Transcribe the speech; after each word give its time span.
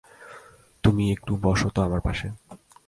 তুমি 0.83 1.11
একটু 1.11 1.31
বস 1.41 1.59
তো 1.75 1.79
আমার 1.81 2.01
পাশে। 2.01 2.27